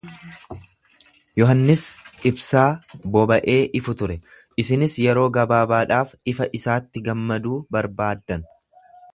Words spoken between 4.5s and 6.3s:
isinis yeroo gabaabaadhaaf